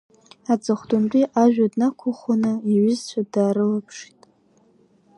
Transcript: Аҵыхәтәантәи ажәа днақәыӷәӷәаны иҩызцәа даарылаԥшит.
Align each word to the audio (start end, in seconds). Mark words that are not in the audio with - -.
Аҵыхәтәантәи 0.53 1.31
ажәа 1.43 1.67
днақәыӷәӷәаны 1.73 2.53
иҩызцәа 2.71 3.21
даарылаԥшит. 3.31 4.21